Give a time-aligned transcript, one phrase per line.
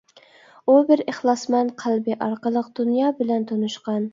[0.71, 4.05] ئۇ بىر ئىخلاسمەن قەلبى ئارقىلىق دۇنيا بىلەن تونۇشقان.